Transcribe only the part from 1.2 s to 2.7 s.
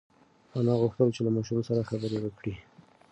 له ماشوم سره خبرې وکړي.